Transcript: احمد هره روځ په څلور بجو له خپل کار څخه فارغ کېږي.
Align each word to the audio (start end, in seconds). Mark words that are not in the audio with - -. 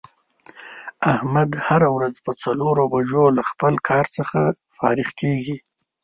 احمد 1.13 1.49
هره 1.67 1.87
روځ 1.99 2.15
په 2.25 2.31
څلور 2.43 2.77
بجو 2.93 3.25
له 3.37 3.43
خپل 3.51 3.73
کار 3.89 4.05
څخه 4.17 4.39
فارغ 4.75 5.09
کېږي. 5.19 5.55